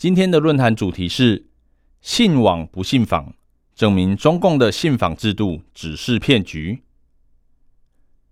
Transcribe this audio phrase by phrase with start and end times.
[0.00, 1.44] 今天的论坛主题是
[2.00, 3.34] “信网不信访”，
[3.76, 6.82] 证明中共的信访制度只是骗局。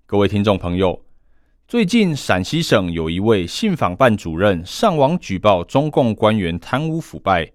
[0.06, 1.04] 各位听众朋友，
[1.66, 7.52] 最近陕西省有一位信访办主任上网举报中共官员贪污腐败，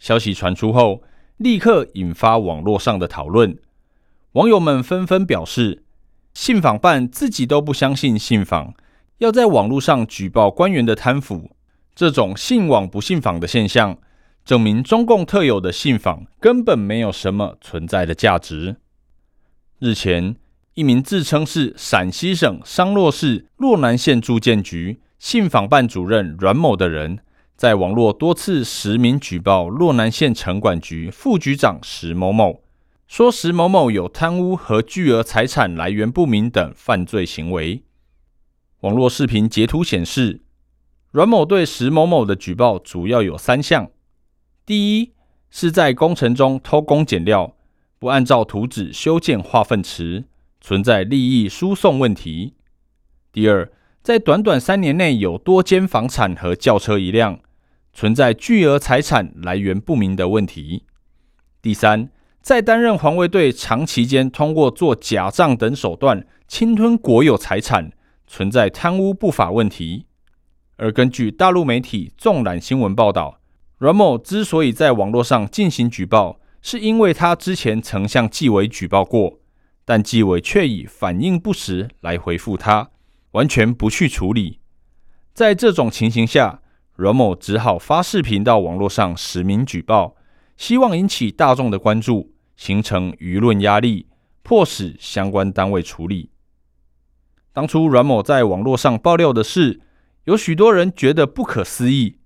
[0.00, 1.04] 消息传出后，
[1.36, 3.56] 立刻引发网络上的讨论，
[4.32, 5.84] 网友们纷纷表示。
[6.34, 8.74] 信访办自己都不相信信访，
[9.18, 11.52] 要在网络上举报官员的贪腐，
[11.98, 13.98] 这种信网不信访的现象，
[14.44, 18.76] 证明中共特有的信访根本没有什么存在的价值。
[19.80, 20.36] 日前，
[20.74, 27.18] 一名自称是陕西省商洛市洛南县住建局信访办主任阮某的人，
[27.56, 32.62] 在网络多次实名举报洛南县城管局副局长石某某。
[33.08, 37.82] 说石某某有贪污和巨额财产来源不明等犯罪行为。
[38.82, 40.42] 网络视频截图显示，
[41.18, 43.90] 阮某对石某某的举报主要有三项：
[44.64, 45.14] 第一，
[45.50, 47.56] 是在工程中偷工减料，
[47.98, 50.26] 不按照图纸修建化粪池，
[50.60, 52.52] 存在利益输送问题；
[53.32, 53.68] 第二，
[54.00, 57.40] 在短短三年内有多间房产和轿车一辆，
[57.92, 60.84] 存在巨额财产来源不明的问题；
[61.60, 62.10] 第三。
[62.40, 67.90] 在担任环卫队长期间，通过做假账等手段侵吞国有财产，
[68.28, 70.04] 存在贪污不法问题。
[70.78, 73.40] 而根据大陆媒体纵览新闻报道，
[73.78, 79.40] 阮某之所以在网络上进行举报，是因为他之前曾向纪委举报过，
[79.84, 82.90] 但纪委却以反应不实来回复他，
[83.32, 84.60] 完全不去处理。
[85.34, 86.62] 在这种情形下，
[86.94, 90.16] 阮某只好发视频到网络上实名举报，
[90.56, 92.32] 希望引起大众的关注。
[92.56, 94.08] 形成舆论压力，
[94.42, 96.30] 迫使相关单位处理。
[97.52, 99.80] 当初阮某在网络上爆料的事，
[100.28, 102.18] 有许多人觉得不可思议，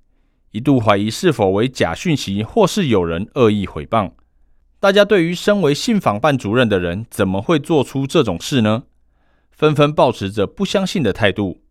[0.50, 4.10] 一度怀疑是否为假讯息，或是有人恶意诽谤。
[4.80, 8.82] 大家对于身为信访办主任的人，怎么会做出这种事呢？
[9.52, 11.62] 纷纷保持着不相信的态度。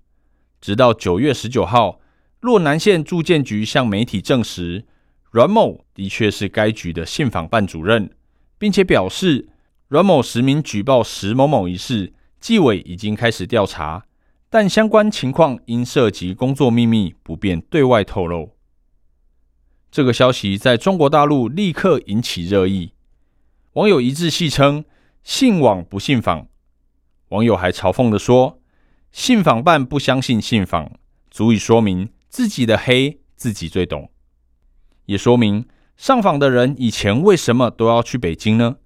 [0.62, 2.00] 直到九月十九号，
[2.40, 4.86] 洛南县住建局向媒体证实，
[5.31, 8.09] 阮某的确是该局的信访办主任。
[8.58, 9.50] 并且表示，
[9.90, 14.06] 阮某实名举报石某某一事，纪委已经开始调查，
[14.54, 18.58] 但相关情况因涉及工作秘密，不便对外透露。
[19.90, 22.92] 这个消息在中国大陆立刻引起热议，
[23.74, 24.84] 网友一致戏称
[25.24, 26.50] “信网不信访”。
[27.30, 28.60] 网友还嘲讽的说
[29.14, 30.92] ：“信访办不相信信访，
[31.30, 34.12] 足以说明自己的黑自己最懂，
[35.06, 38.78] 也说明。”上访的人以前为什么都要去北京呢？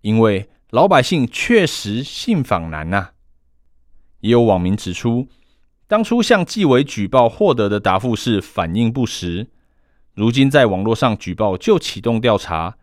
[0.00, 3.10] 因为老百姓确实信访难呐。
[4.20, 5.28] 也有网民指出，
[5.86, 9.46] 当初向纪委举报获得的答复是反应不实，
[10.14, 12.76] 如今在网络上举报就启动调查，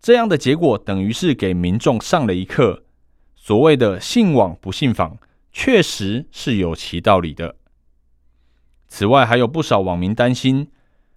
[0.00, 2.84] 这样的结果等于是给民众上了一课。
[3.36, 5.16] 所谓的信网不信访，
[5.52, 7.56] 确实是有其道理的。
[8.86, 10.68] 此外，还有不少网民担心。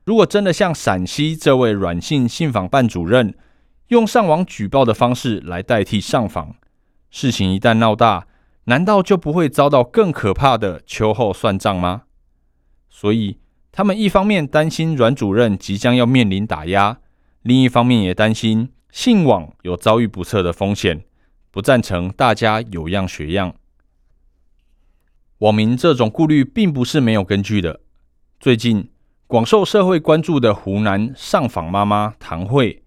[0.05, 3.35] 如果真的像陕西这位软性信访办主任
[3.88, 6.55] 用上网举报的方式来代替上访，
[7.09, 8.28] 事情一旦闹大，
[8.66, 12.03] 难道就不会遭到更可怕的秋后算账吗？
[12.90, 13.40] 所以，
[13.72, 17.00] 他们一方面担心阮主任即将要面临打压，
[17.41, 21.03] 另一方面也担心信网有遭遇不测的风险，
[21.52, 23.55] 不赞成大家有样学样。
[25.40, 27.82] 网民这种顾虑并不是没有根据的，
[28.40, 28.90] 最近。
[29.26, 32.84] 广受社会关注的湖南上访妈妈唐慧，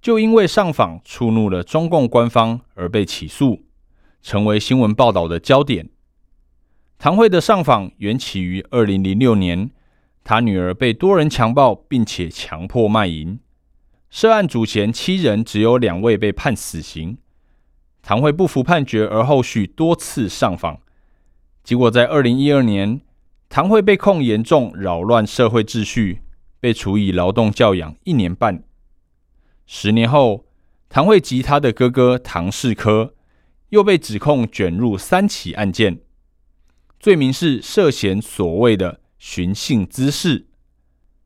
[0.00, 3.64] 就因为上访触怒了中共官方而被起诉，
[4.22, 5.88] 成为新闻报道的焦点。
[6.98, 9.70] 唐慧的上访缘起于二零零六年，
[10.22, 13.38] 她女儿被多人强暴，并且强迫卖淫。
[14.10, 17.16] 涉案主嫌七人，只有两位被判死刑。
[18.02, 20.80] 唐慧不服判决，而后续多次上访，
[21.62, 23.00] 结果在二零一二年。
[23.48, 26.22] 唐慧被控严重扰乱社会秩序，
[26.60, 28.62] 被处以劳动教养一年半。
[29.66, 30.44] 十年后，
[30.88, 33.14] 唐慧及他的哥哥唐世科
[33.70, 36.00] 又被指控卷入三起案件，
[37.00, 40.46] 罪名是涉嫌所谓的寻衅滋事。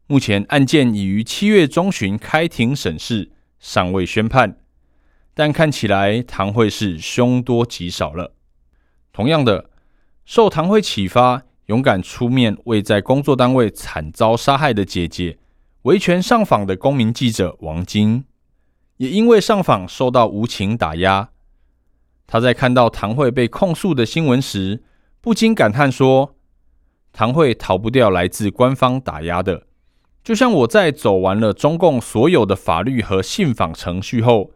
[0.06, 4.60] 目前案件已于七月中旬开庭审视，尚未宣判。
[5.36, 8.34] 但看起来唐慧是凶多吉少了。
[9.12, 9.70] 同样的，
[10.24, 15.38] 受唐慧启发，勇敢出面为在工作单位惨遭杀害的姐姐
[15.82, 18.24] 维权上访的公民记者王晶，
[18.98, 21.30] 也因为上访受到无情打压。
[22.26, 24.82] 他在看到唐慧被控诉的新闻时，
[25.20, 26.36] 不禁感叹说
[27.12, 29.66] ：“唐慧逃不掉来自官方打压的，
[30.22, 34.52] 就像我在走完了中共所有的法律和信访程序后。”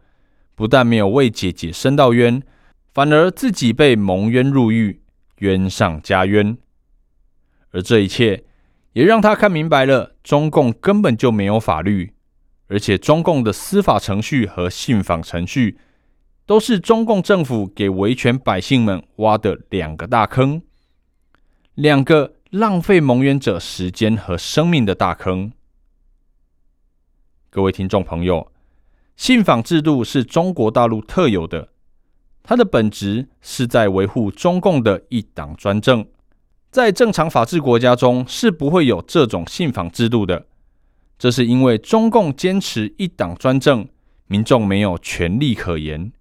[0.55, 2.43] 不但没有为姐姐伸到冤，
[2.93, 5.01] 反而自己被蒙冤入狱，
[5.37, 6.57] 冤上加冤。
[7.71, 8.43] 而这一切
[8.91, 12.11] 也让他看明白了，中共根本就没有法律，
[12.67, 15.77] 而且中共的司法程序和信访程序
[16.49, 20.63] 都是中共政府给维权百姓们挖的两个大坑，
[21.75, 25.51] 两个浪费蒙冤者时间和生命的大坑。
[27.51, 28.51] 各位听众朋友。
[29.15, 31.69] 信访制度是中国大陆特有的，
[32.41, 36.07] 它的本质是在维护中共的一党专政。
[36.71, 40.47] 在正常法治国家中是不会有这种信访制度的，
[41.19, 43.87] 这是因为中共坚持一党专政，
[44.25, 46.11] 民众没有权利可言，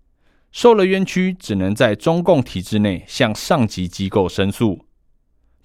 [0.58, 4.84] 受了冤屈只能在中共体制内向上级机构申诉。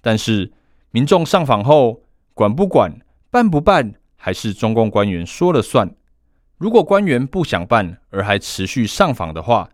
[0.00, 0.52] 但是
[0.92, 5.96] 民众上访后，管不管、办不办，还是中共官员说了算。
[6.58, 9.68] 如果官员不想办而还持续上访的话，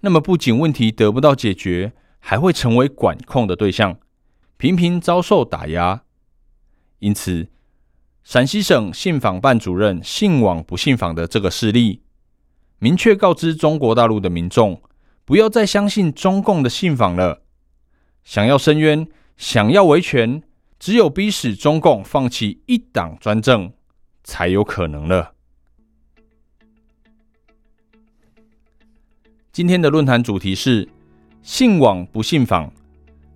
[0.00, 3.96] 那么不仅问题得不到解决，还会成为管控的对象，
[4.58, 6.02] 频频遭受打压。
[6.98, 7.48] 因此，
[8.22, 12.02] 陕西省信访办主任信网不信访的这个事例，
[12.80, 14.80] 明确告知中国大陆的民众，
[15.24, 17.42] 不要再相信中共的信访了。
[18.22, 20.42] 想要申冤，想要维权，
[20.78, 23.72] 只有逼使中共放弃一党专政，
[24.22, 25.34] 才有可能了。
[29.50, 30.88] 今天的论坛主题是
[31.42, 32.72] “信网不信访”，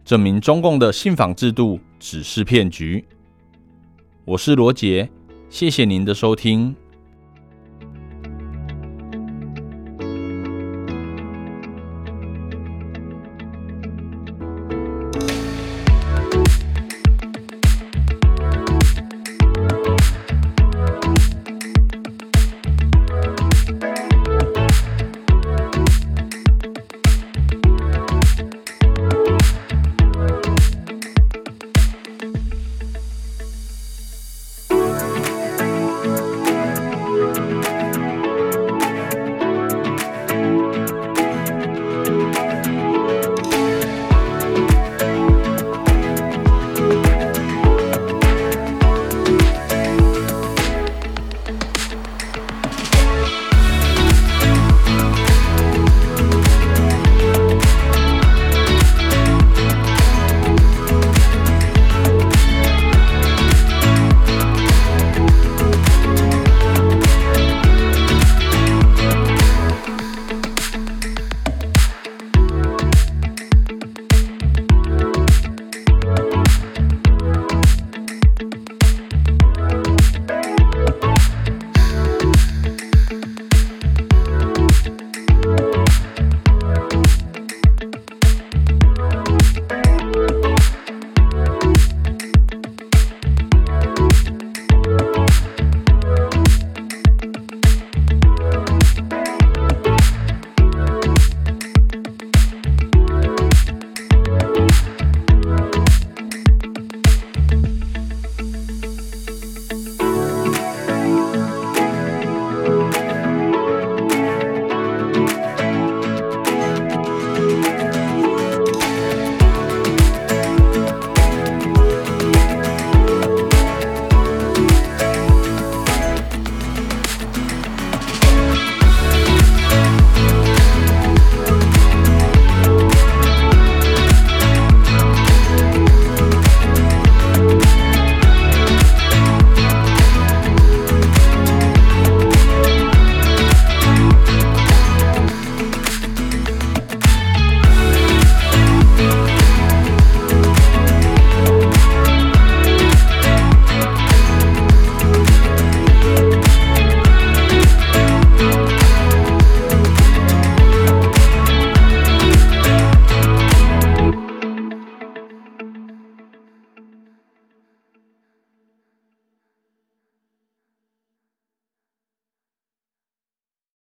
[0.04, 3.04] 证明中共的信访制度只是骗局。
[4.24, 5.10] 我是罗杰，
[5.50, 6.76] 谢谢您的收听。